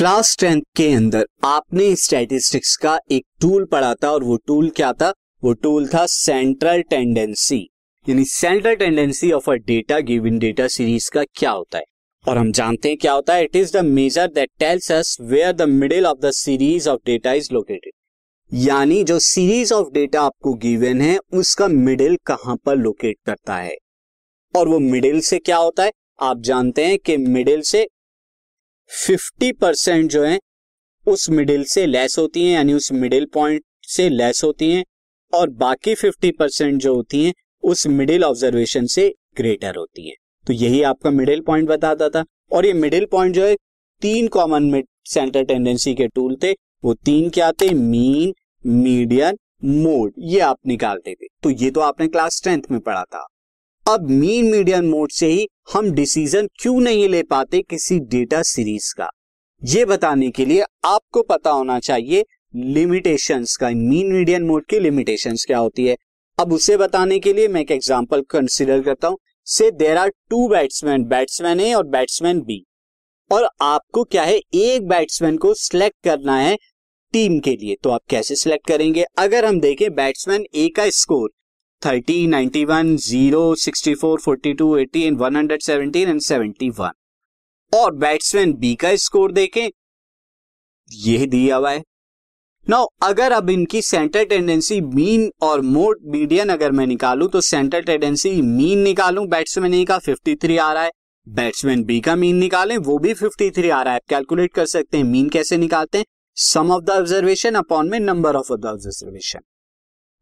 Class 0.00 0.36
tenth 0.40 0.62
के 0.76 0.86
अंदर 0.92 1.26
आपने 1.44 1.94
स्टैटिस्टिक्स 1.96 2.76
का 2.76 2.96
एक 3.12 3.24
टूल 3.40 3.64
पढ़ा 3.64 3.92
था 3.94 4.10
और 4.10 4.22
वो 4.24 4.36
टूल 4.46 4.70
क्या 4.70 4.92
था? 4.92 5.12
वो 5.42 5.52
टूल 5.54 5.88
था 5.88 6.04
सेंट्रल 6.06 6.80
टेंडेंसी 6.82 7.58
यानी 8.08 8.24
central 8.24 8.74
tendency 8.74 9.32
of 9.32 9.50
a 9.50 9.54
data 9.66 9.98
given 10.00 10.38
data 10.38 10.68
series 10.68 11.10
का 11.10 11.24
क्या 11.34 11.50
होता 11.50 11.78
है? 11.78 11.84
और 12.24 12.38
हम 12.38 12.52
जानते 12.52 12.88
हैं 12.88 12.98
क्या 12.98 13.12
होता 13.12 13.34
है? 13.34 13.44
It 13.44 13.56
is 13.56 13.76
the 13.76 13.84
measure 13.84 14.28
that 14.28 14.50
tells 14.58 14.90
us 14.92 15.16
where 15.20 15.52
the 15.52 15.68
middle 15.68 16.06
of 16.06 16.18
the 16.18 16.30
series 16.30 16.88
of 16.88 17.00
data 17.06 17.32
is 17.32 17.52
located 17.52 17.92
यानी 18.52 19.04
जो 19.04 19.18
सीरीज़ 19.18 19.74
ऑफ़ 19.74 19.92
डेटा 19.92 20.22
आपको 20.22 20.54
गिवन 20.56 21.00
है, 21.00 21.18
उसका 21.34 21.68
मिडिल 21.68 22.18
कहाँ 22.26 22.56
पर 22.56 22.76
लोकेट 22.76 23.16
करता 23.26 23.56
है? 23.56 23.76
और 24.54 24.68
वो 24.68 24.78
मिडिल 24.78 25.20
से 25.20 25.38
क्या 25.38 25.56
होता 25.56 25.84
है? 25.84 25.92
आप 26.22 26.40
जानते 26.42 26.86
हैं 26.86 26.98
कि 26.98 27.16
मिडिल 27.16 27.60
से 27.60 27.88
50 28.90 29.52
परसेंट 29.52 30.10
जो 30.10 30.24
है, 30.24 30.40
उस 31.06 31.30
मिडिल 31.30 31.64
से 31.64 31.86
लेस 31.86 32.18
होती 32.18 32.44
हैं, 32.44 32.54
यानी 32.54 32.72
उस 32.72 32.92
मिडिल 32.92 33.26
पॉइंट 33.26 33.62
से 33.82 34.08
लेस 34.08 34.44
होती 34.44 34.70
हैं, 34.70 34.84
और 35.34 35.50
बाकी 35.50 35.94
50 35.94 36.32
परसेंट 36.38 36.80
जो 36.80 36.94
होती 36.94 37.24
हैं, 37.24 37.34
उस 37.62 37.86
मिडिल 37.86 38.24
ऑब्जर्वेशन 38.24 38.86
से 38.86 39.14
ग्रेटर 39.36 39.76
होती 39.76 40.08
हैं। 40.08 40.16
तो 40.46 40.52
यही 40.52 40.82
आपका 40.82 41.10
मिडिल 41.10 41.40
पॉइंट 41.40 41.68
बताता 41.68 42.08
था। 42.08 42.24
और 42.52 42.66
ये 42.66 42.72
मिडिल 42.72 43.06
पॉइंट 43.06 43.34
जो 43.34 43.46
है, 43.46 43.56
तीन 44.00 44.28
कॉमन 44.28 44.62
मिड 44.62 44.86
सेंटर 45.04 45.44
टेंडेंसी 45.44 45.94
के 45.94 46.08
टूल 46.08 46.36
थे। 46.42 46.52
वो 46.84 46.94
तीन 46.94 47.30
क्या 47.30 47.52
थे? 47.52 47.74
मीन 47.74 48.34
मीडियन 48.66 49.38
मोड 49.64 50.12
ये 50.18 50.40
आप 50.40 50.58
निकालते 50.66 51.14
थे। 51.14 51.26
तो 51.42 51.50
ये 51.50 51.70
तो 51.70 51.80
आपने 51.80 52.08
क्लास 52.08 52.40
टेंथ 52.44 52.62
में 52.70 52.80
पढ़ा 52.80 53.04
था। 53.04 53.26
अब 53.90 54.10
मीन 54.10 54.50
मीडियन 54.50 54.84
मोड 54.84 55.10
से 55.10 55.26
ही 55.26 55.46
हम 55.72 55.90
डिसीज़न 55.90 56.48
क्यों 56.54 56.80
नहीं 56.80 57.08
ले 57.08 57.22
पाते 57.22 57.60
किसी 57.62 57.98
डेटा 58.00 58.42
सीरीज़ 58.42 58.92
का? 58.98 59.08
ये 59.62 59.84
बताने 59.84 60.30
के 60.30 60.44
लिए 60.44 60.64
आपको 60.84 61.22
पता 61.22 61.50
होना 61.50 61.78
चाहिए 61.78 62.24
लिमिटेशंस 62.56 63.56
का 63.56 63.70
मीन 63.70 64.12
मीडियन 64.12 64.42
मोड 64.42 64.66
की 64.66 64.78
लिमिटेशंस 64.78 65.44
क्या 65.44 65.58
होती 65.58 65.86
है। 65.86 65.96
अब 66.38 66.52
उसे 66.52 66.76
बताने 66.76 67.18
के 67.18 67.32
लिए 67.32 67.48
मैं 67.48 67.60
एक 67.60 67.70
एग्जांपल 67.70 68.22
कंसीडर 68.30 68.82
करता 68.82 69.08
हूँ। 69.08 69.18
Say 69.46 69.70
there 69.70 69.96
are 69.96 70.12
two 70.30 70.46
batsman 70.48 71.04
batsman 71.04 71.60
A 71.60 71.72
और 71.72 71.86
बैट्समैन 71.88 72.40
बी 72.40 72.64
और 73.30 73.48
आपको 73.62 74.04
क्या 74.04 74.22
है, 74.22 74.36
एक 74.36 74.88
बैट्समैन 74.88 75.36
को 75.36 75.54
सिलेक्ट 75.54 75.96
करना 76.04 76.36
है 76.36 76.56
टीम 77.14 77.38
के 77.40 77.56
लिए। 77.56 77.76
तो 77.82 77.90
आप 77.90 78.04
कैसे 78.10 78.36
सिलेक्ट 78.36 78.66
करेंगे? 78.66 79.04
अगर 79.18 79.44
हम 79.44 79.60
देखें 79.60 79.94
बैट्समैन 79.94 80.46
ए 80.54 80.68
का 80.68 80.88
score 80.92 81.30
thirty 81.86 82.26
ninety 82.26 82.64
one 82.64 82.96
zero 82.96 83.54
sixty 83.54 83.94
four 83.94 84.20
forty 84.20 84.52
two 84.52 84.76
eighty 84.76 85.02
and 85.02 85.18
one 85.18 85.36
hundred 85.36 85.62
seventeen 85.62 86.08
and 86.08 86.20
seventy 86.20 86.68
one 86.70 86.90
और 87.72 87.94
बैट्समैन 87.94 88.52
बी 88.52 88.74
का 88.74 88.96
स्कोर 88.96 89.32
देखें। 89.32 89.70
यह 90.92 91.26
दिया 91.26 91.56
हुआ 91.56 91.70
है। 91.70 91.82
नाउ 92.68 92.86
अगर 93.02 93.32
अब 93.32 93.50
इनकी 93.50 93.82
सेंटर 93.82 94.24
टेंडेंसी 94.24 94.80
मीन 94.80 95.30
और 95.42 95.60
मोड 95.60 96.00
मीडियन 96.04 96.48
अगर 96.48 96.72
मैं 96.72 96.86
निकालूं 96.86 97.28
तो 97.28 97.40
सेंटर 97.40 97.82
टेंडेंसी 97.82 98.42
मीन 98.42 98.78
निकालूं। 98.78 99.28
बैट्समैन 99.28 99.74
ए 99.74 99.84
का 99.84 99.98
53 99.98 100.58
आ 100.58 100.72
रहा 100.72 100.82
है। 100.82 100.90
बैट्समैन 101.28 101.84
बी 101.84 102.00
का 102.00 102.16
मीन 102.16 102.36
निकालें, 102.36 102.76
वो 102.76 102.98
भी 102.98 103.14
53 103.14 103.70
आ 103.70 103.82
रहा 103.82 103.94
है। 103.94 104.00
कैलकुलेट 104.08 104.52
कर 104.54 104.66
सकते 104.66 104.96
हैं 104.96 105.04
मीन 105.04 105.28
कैसे 105.28 105.56
निकालते 105.56 105.98
हैं? 105.98 106.04
Sum 106.36 106.70
of 106.70 106.84
the 106.84 106.90
observation 106.90 107.54
upon 107.54 107.90
में 107.90 108.00
number 108.00 108.36
of 108.36 108.52
the 108.52 108.66
observation 108.66 109.40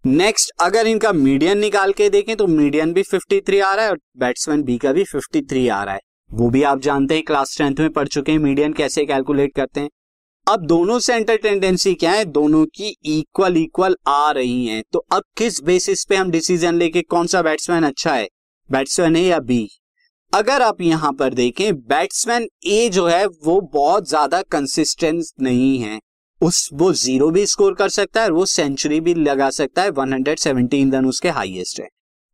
next 0.04 0.50
अगर 0.60 0.86
इनका 0.86 1.12
मीडियन 1.12 1.58
निकाल 1.58 1.92
के 1.92 2.08
देखें 2.10 2.36
तो 2.36 2.46
मीडियन 2.46 2.92
भी 2.92 3.02
53 3.04 3.60
आ 3.62 3.74
रहा 3.74 3.84
है 3.84 3.90
और 3.90 3.98
बैट्समैन 4.18 4.62
बी 4.62 4.76
का 4.78 4.92
भी 4.92 5.04
53 5.04 5.68
आ 5.70 5.82
रहा 5.84 5.94
है। 5.94 6.00
वो 6.30 6.48
भी 6.50 6.62
आप 6.62 6.80
जानते 6.80 7.14
हैं 7.14 7.22
क्लास 7.24 7.54
टेंथ 7.58 7.80
में 7.80 7.90
पढ़ 7.90 8.08
चुके 8.08 8.32
हैं 8.32 8.38
मीडियन 8.38 8.72
कैसे 8.72 9.04
कैलकुलेट 9.06 9.54
करते 9.54 9.80
हैं। 9.80 9.90
अब 10.46 10.64
दोनों 10.66 10.98
सेंटर 10.98 11.36
टेंडेंसी 11.36 11.94
क्या 11.94 12.12
है? 12.12 12.24
दोनों 12.24 12.64
की 12.66 12.94
इक्वल 13.18 13.56
इक्वल 13.56 13.96
आ 14.08 14.30
रही 14.30 14.66
हैं। 14.66 14.82
तो 14.92 15.04
अब 15.12 15.22
किस 15.36 15.62
बेसिस 15.62 16.04
पे 16.04 16.16
हम 16.16 16.30
डिसीज़न 16.30 16.74
लेके 16.74 17.02
कौन 17.02 17.26
सा 17.26 17.42
बैट्समैन 17.42 17.84
अच्छा 17.84 18.14
है? 18.14 18.28
बैट्समैन 18.70 19.16
ए 19.16 19.22
या 19.22 19.38
बी 19.40 19.66
अगर 20.32 20.62
आप 20.62 20.80
यहाँ 20.80 21.12
पर 21.12 21.34
देखें 21.34 21.74
बैट्समैन 21.76 22.48
ए 22.66 22.88
जो 22.88 23.06
है, 23.06 23.24
वो 23.26 23.60
बहुत 23.72 24.08
ज़्यादा 24.08 24.42
कंसिस्टेंट 24.42 25.24
नहीं 25.40 25.78
है। 25.78 25.98
उस, 26.40 26.68
वो 26.72 26.92
ज़ीरो 26.94 27.30
भी 27.30 27.44
स्कोर 27.46 27.74
कर 27.74 27.88
सकता 27.88 28.20
है 28.20 28.26
और 28.26 28.32
वो 28.32 28.44
सेंचुरी 28.46 29.00
भी 29.00 29.14
लगा 29.14 29.50
सकता 29.50 29.82
है 29.82 29.90
117 29.90 30.92
रन 30.92 31.06
उसके 31.06 31.28
हाईएस्ट 31.30 31.80
है। 31.80 31.88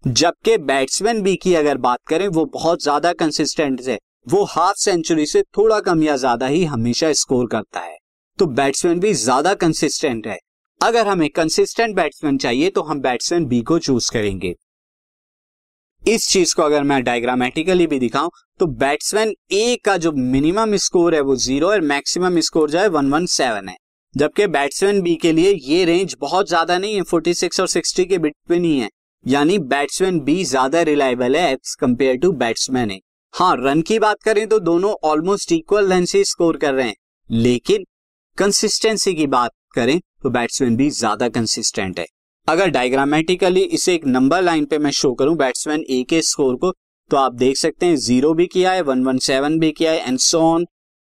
जबकि 0.05 0.57
बैट्समैन 0.61 1.23
बी 1.23 1.35
की 1.37 1.55
अगर 1.55 1.79
बात 1.79 1.99
करें, 2.09 2.27
वो 2.29 2.45
बहुत 2.47 2.83
ज़्यादा 2.83 3.13
कंसिस्टेंट 3.13 3.81
है। 3.83 3.99
वो 4.29 4.43
हाफ़ 4.47 4.77
सेंचुरी 4.79 5.27
से 5.27 5.43
थोड़ा 5.57 5.79
कम 5.81 6.03
या 6.03 6.17
ज़्यादा 6.17 6.47
ही 6.47 6.65
हमेशा 6.65 7.13
स्कोर 7.13 7.47
करता 7.47 7.81
है। 7.81 7.97
तो 8.39 8.47
बैट्समैन 8.49 9.01
भी 9.01 9.13
ज़्यादा 9.15 9.55
कंसिस्टेंट 9.55 10.27
है। 10.27 10.39
अगर 10.81 11.07
हमें 11.07 11.29
कंसिस्टेंट 11.31 11.95
बैट्समैन 11.97 12.39
चाहिए 12.39 12.71
तो 12.71 12.83
हम 12.83 13.01
बैट्समैन 13.01 13.47
बी 13.47 13.61
को 13.63 13.79
चूज़ 13.79 14.11
करेंगे। 14.13 14.55
इस 16.03 16.29
चीज़ 16.29 16.55
को 16.55 16.63
अगर 16.63 16.83
मैं 16.83 17.03
डायग्रामेटिकली 17.05 17.87
भी 17.87 17.99
दिखाऊँ 17.99 18.31
तो 18.61 18.67
बैट्समैन 18.67 19.35
ए 19.53 19.77
का 19.85 19.97
जो 19.97 20.13
मिनिमम 20.13 20.77
स्कोर 20.79 21.15
है, 21.15 21.21
वो 21.21 21.37
ज़ीरो 21.37 21.69
और 21.69 21.81
मैक्सिमम 21.83 22.41
स्कोर 22.41 22.71
जो 22.71 22.79
है 22.79 22.89
वन 22.89 23.11
वन 23.11 23.27
सेवन 23.29 23.69
है। 23.69 23.77
जबकि 24.15 24.47
बैट्समैन 24.47 25.01
बी 25.03 25.15
के 25.17 25.31
लिए 25.33 25.53
ये 25.53 25.85
रेंज 25.85 26.15
बहुत 26.21 26.49
ज़्यादा 26.49 26.77
नहीं 26.79 26.95
है 26.95 27.03
46 27.05 27.61
और 27.61 27.69
60 27.69 28.05
के 28.09 28.19
बिटवीन 28.19 28.65
ही 28.65 28.79
है। 28.79 28.89
यानी 29.25 29.59
बैट्समैन 29.61 30.21
बी 30.21 30.45
ज़्यादा 30.45 30.83
रिलायबल 30.83 31.37
है 31.37 31.51
as 31.53 31.75
compare 31.81 32.17
to 32.17 32.31
batsman 32.35 32.91
A 32.91 33.01
हाँ 33.35 33.55
रन 33.59 33.81
की 33.83 33.99
बात 33.99 34.23
करें 34.23 34.47
तो 34.49 34.59
दोनों 34.61 34.93
ऑलमोस्ट 35.05 35.53
इक्वल 35.53 35.93
रन 35.93 36.05
से 36.05 36.23
स्कोर 36.25 36.57
कर 36.57 36.75
रहे 36.75 36.87
हैं। 36.87 36.95
लेकिन 37.31 37.85
कंसिस्टेंसी 38.39 39.15
की 39.15 39.27
बात 39.29 39.51
करें 39.75 39.99
तो 40.23 40.31
बैट्समैन 40.31 40.77
बी 40.77 40.89
ज़्यादा 40.93 41.29
कंसिस्टेंट 41.31 41.99
है। 41.99 42.07
अगर 42.49 42.71
डायग्रामेटिकली 42.71 43.63
इसे 43.63 43.95
एक 43.95 44.07
नंबर 44.09 44.43
लाइन 44.43 44.65
पे 44.65 44.79
मैं 44.79 44.91
शो 44.93 45.13
करूँ 45.15 45.37
बैट्समैन 45.37 45.85
ए 45.91 46.03
के 46.09 46.23
स्कोर 46.23 46.57
को 46.57 46.73
तो 47.11 47.17
आप 47.17 47.35
देख 47.35 47.57
सकते 47.57 47.87
हैं 47.87 47.97
ज़ीरो 47.99 48.33
भी 48.35 48.47
किया 48.47 48.73
है 48.73 48.83
वन 48.83 49.05
वन 49.05 49.19
सेवन 49.21 49.59
भी 49.59 49.73
किया 49.73 49.93
है 49.93 50.09
एंड 50.09 50.19
सो 50.21 50.41
ऑन 50.45 50.67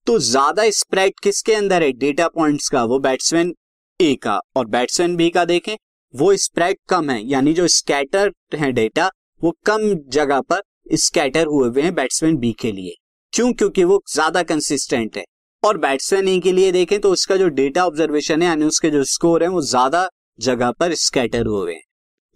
तो 0.08 0.18
ज़्यादा 0.20 0.70
स्प्रेड 0.70 1.20
किसके 1.24 1.54
अंदर 1.54 1.84
है? 1.84 1.92
डेटा 1.94 2.28
पॉइंट्स 2.28 2.68
का, 2.70 2.84
वो 2.84 2.98
बैट्समैन 3.00 3.54
ए 4.00 4.14
का। 4.16 4.40
और 4.56 4.66
बैट्समैन 4.68 5.16
बी 5.16 5.30
का 5.30 5.44
देखें, 5.46 5.76
वो 6.14 6.36
स्प्रेड 6.38 6.78
कम 6.90 7.10
है, 7.10 7.22
यानी 7.24 7.54
जो 7.54 7.68
स्कैटर 7.68 8.32
है 8.56 8.72
डेटा 8.72 9.10
वो 9.42 9.52
कम 9.66 9.94
जगह 10.10 10.42
पर 10.42 10.62
स्कैटर 10.96 11.46
हुए 11.46 11.68
हुए 11.70 11.82
हैं 11.82 11.94
बैट्समैन 11.96 12.38
बी 12.38 12.52
के 12.60 12.72
लिए। 12.72 12.96
क्यों? 13.34 13.52
क्योंकि 13.54 13.84
वो 13.84 14.02
ज़्यादा 14.14 14.44
कंसिस्टेंट 14.44 15.18
है। 15.18 15.24
और 15.64 15.78
बैट्समैन 15.78 16.28
ए 16.28 16.40
के 16.40 16.52
लिए 16.52 16.72
देखें 16.72 17.00
तो 17.00 17.12
उसका 17.12 17.38
जो 17.38 17.48
डेटा 17.50 17.86
ऑब्जर्वेशन 17.86 18.42
है, 18.42 18.48
यानी 18.48 18.66
उसके 18.66 18.90
जो 18.90 19.04
स्कोर 19.04 19.44
है, 19.44 19.50
वो 19.50 19.62
ज़्यादा 19.62 20.08
जगह 20.40 20.72
पर 20.72 20.94
स्कैटर 20.96 21.46
हुए 21.46 21.74
हैं। 21.74 21.82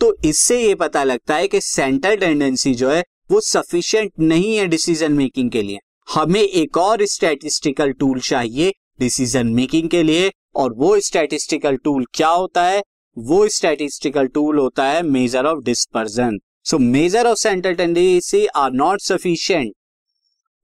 तो 0.02 0.16
इससे 0.26 0.62
ये 0.62 0.76
पता 0.76 1.04
लगता 1.04 1.36
है 1.36 1.48
कि 1.48 1.62
सेंटर 1.62 2.16
टेंडेंसी 2.16 2.74
जो 2.76 2.90
है, 2.90 3.04
वो 3.32 3.42
सफिशियंट 3.42 4.12
नहीं 4.22 4.56
है 4.58 4.68
डिसीज़न 4.68 5.14
मेकिंग 5.14 5.52
के 5.52 5.62
लिए। 5.62 5.80
हमें 6.08 6.42
एक 6.42 6.78
और 6.78 7.06
स्टैटिस्टिकल 7.06 7.92
टूल 7.92 8.20
चाहिए 8.20 8.74
डिसीज़न 9.00 9.48
मेकिंग 9.54 9.90
के 9.90 10.04
लिए। 10.04 10.32
और 10.56 10.74
वो 10.74 11.00
स्टैटिस्टिकल 11.00 11.76
टूल 11.76 12.06
क्या 12.14 12.28
होता 12.30 12.64
है? 12.64 12.82
वो 13.18 13.48
स्टैटिस्टिकल 13.48 14.28
टूल 14.28 14.60
होता 14.60 14.86
है 14.86 15.02
measure 15.04 15.46
of 15.46 15.64
dispersion 15.64 16.38
so 16.66 16.78
measure 16.80 17.28
of 17.28 17.38
central 17.38 17.74
tendency 17.74 18.46
are 18.56 18.72
not 18.74 19.02
sufficient 19.02 19.74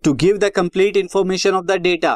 to 0.04 0.14
give 0.16 0.38
the 0.38 0.50
complete 0.56 0.98
information 0.98 1.52
of 1.52 1.66
the 1.66 1.78
data 1.82 2.16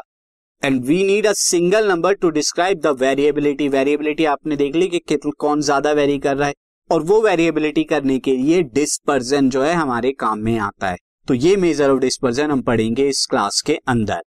and 0.64 0.84
we 0.86 1.04
need 1.04 1.28
a 1.28 1.34
single 1.38 1.88
number 1.88 2.14
to 2.14 2.30
describe 2.30 2.80
the 2.80 2.96
variability 3.00 3.68
variability 3.70 4.26
आपने 4.26 4.56
देख 4.56 4.76
ली 4.76 4.88
कि 4.88 5.00
कितना, 5.00 5.32
कौन 5.38 5.62
ज़्यादा 5.62 5.92
very 5.92 6.18
कर 6.20 6.38
रहा 6.38 6.48
है। 6.48 6.54
और 6.90 7.04
वो 7.04 7.22
वेरिएबिलिटी 7.22 7.84
करने 7.84 8.18
के 8.20 8.36
लिए 8.36 8.62
डिस्पर्जन 8.74 9.50
जो 9.50 9.64
है 9.64 9.74
हमारे 9.74 10.12
काम 10.20 10.40
में 10.40 10.58
आता 10.60 10.90
है। 10.90 10.98
तो 11.28 11.34
ये 11.34 11.56
मेजर 11.58 11.90
ऑफ़ 11.90 12.00
डिस्पर्जन 12.00 12.52
हम 12.52 12.62
पढ़ेंगे 12.62 13.08
इस 13.10 13.26
क्लास 13.26 13.62
के 13.62 13.74
अंदर। 13.88 14.22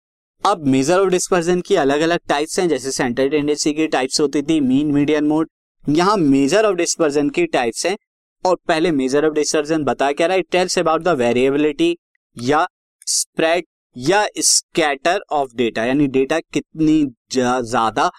अब 0.44 0.66
मेजर 0.68 1.00
ऑफ़ 1.00 1.10
डिस्पर्जन 1.10 1.62
की 1.62 1.76
अलग 1.78 2.02
अलग 2.02 2.20
टाइप्स 2.30 2.60
हैं, 2.60 2.68
जैसे 2.70 2.92
सेंटर 2.92 3.30
टेंडेंसी 3.30 3.74
की 3.74 3.88
टाइप्स 3.88 4.20
होती 4.22 4.42
थी 4.42 4.60
मीन 4.62 4.92
मीडियन 4.94 5.26
मोड 5.26 5.50
यहाँ 5.84 6.16
मेजर 6.18 6.66
ऑफ़ 6.66 6.76
डिस्पर्जन 6.76 7.30
की 7.30 7.46
टाइप्स 7.48 7.86
हैं, 7.86 7.96
और 8.44 8.56
पहले 8.68 8.92
मेजर 8.92 9.26
ऑफ़ 9.26 9.34
डिस्पर्जन 9.34 9.84
बता 9.84 10.12
क्या 10.12 10.28
रहा 10.28 10.36
है? 10.36 10.42
टेल्स 10.44 10.78
अबाउट 10.80 11.04
द 11.04 11.16
वेरिएबिलिटी 11.20 11.96
या 12.38 12.66
स्प्रेड 13.08 13.66
या 13.96 14.26
स्कैटर 14.40 15.22
ऑफ़ 15.32 15.56
डेटा 15.58 15.86
यानी 15.86 16.08
डेटा 16.10 16.40
कितनी 16.54 17.04
ज़्यादा 17.34 18.10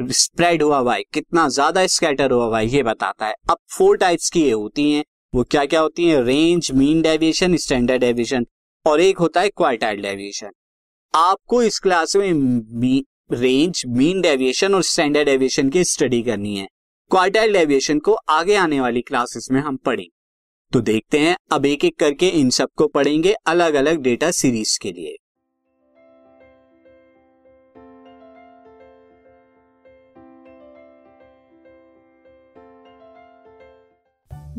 स्प्रेड 0.00 0.62
हुआ 0.62 0.78
हुआ 0.78 0.94
है, 0.94 1.02
कितना 1.04 1.48
ज़्यादा 1.50 1.86
स्कैटर 1.88 2.30
हुआ 2.30 2.44
हुआ 2.44 2.58
है, 2.58 2.66
ये 2.66 2.82
बताता 2.82 3.26
है। 3.26 3.34
अब 3.50 3.56
फोर 3.70 3.96
टाइप्स 3.98 4.30
की 4.30 4.42
ये 4.42 4.52
होती 4.52 4.90
हैं। 4.92 5.04
वो 5.34 5.42
क्या 5.42 5.64
क्या 5.64 5.80
होती 5.80 6.04
है? 6.04 6.22
Range 6.24 6.70
mean 6.72 7.02
deviation 7.02 7.56
standard 7.56 8.00
deviation 8.00 8.46
और 8.86 9.00
एक 9.00 9.18
होता 9.18 9.40
है 9.40 9.48
क्वार्टाइल 9.48 10.00
डेविएशन 10.02 10.50
आपको 11.14 11.62
इस 11.62 11.78
क्लास 11.78 12.16
में 12.16 13.02
रेंज 13.32 13.82
मीन 13.88 14.20
डेविएशन 14.20 14.74
और 14.74 14.82
स्टैंडर्ड 14.82 15.26
डेविएशन 15.26 15.68
की 15.70 15.84
स्टडी 15.84 16.22
करनी 16.22 16.56
है। 16.56 16.66
क्वार्टाइल 17.10 17.52
डेविएशन 17.52 17.98
को 17.98 18.12
आगे 18.12 18.54
आने 18.54 18.80
वाली 18.80 19.00
क्लासेस 19.00 19.48
में 19.52 19.60
हम 19.60 19.76
पढ़ेंगे। 19.76 20.10
तो 20.72 20.80
देखते 20.80 21.18
हैं, 21.18 21.36
अब 21.52 21.66
एक 21.66 21.84
एक 21.84 21.98
करके 21.98 22.28
इन 22.30 22.50
सबको 22.50 22.86
पढ़ेंगे 22.88 23.32
अलग 23.46 23.74
अलग 23.74 24.00
डेटा 24.00 24.30
सीरीज़ 24.30 24.78
के 24.82 24.92
लिए। 24.92 25.16